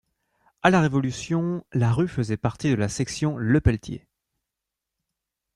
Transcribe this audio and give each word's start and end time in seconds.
À 0.63 0.71
la 0.71 0.81
Révolution, 0.81 1.63
la 1.73 1.91
rue 1.93 2.07
faisait 2.07 2.35
partie 2.35 2.71
de 2.71 2.75
la 2.75 2.89
section 2.89 3.37
Lepeletier. 3.37 4.07